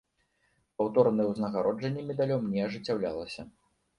[0.81, 3.41] Паўторнае ўзнагароджанне медалём не ажыццяўлялася.